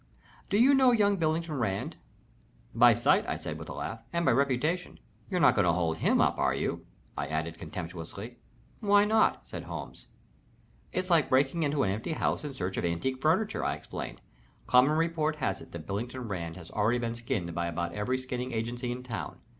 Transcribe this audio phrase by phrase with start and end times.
[0.49, 1.95] Do you know young Billington Rand?"
[2.73, 3.99] "By sight," said I, with a laugh.
[4.11, 4.99] "And by reputation.
[5.29, 8.37] You're not going to hold him up, are you?" I added, contemptuously.
[8.79, 10.07] "Why not?" said Holmes.
[10.91, 14.21] "It's like breaking into an empty house in search of antique furniture," I explained.
[14.65, 18.53] "Common report has it that Billington Rand has already been skinned by about every skinning
[18.53, 19.37] agency in town.